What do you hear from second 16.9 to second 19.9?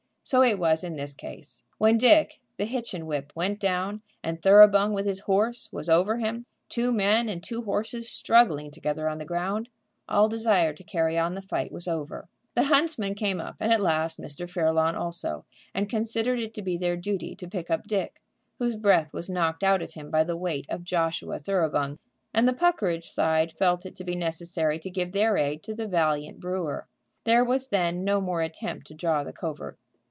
duty to pick up Dick, whose breath was knocked out